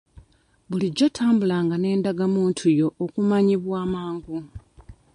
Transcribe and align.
Bulijjo 0.69 1.07
tambulanga 1.17 1.75
n'endagamuntu 1.77 2.65
yo 2.79 2.87
okumanyibwa 3.03 3.75
amangu. 3.85 4.37